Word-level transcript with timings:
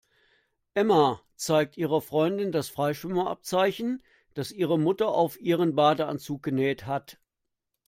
Emma 0.75 1.21
zeigt 1.35 1.77
ihrer 1.77 2.01
Freundin 2.01 2.51
das 2.51 2.69
Freischwimmer-Abzeichen, 2.69 4.01
das 4.33 4.51
ihre 4.51 4.79
Mutter 4.79 5.09
auf 5.09 5.39
ihren 5.39 5.75
Badeanzug 5.75 6.41
genäht 6.41 6.87
hat. 6.87 7.19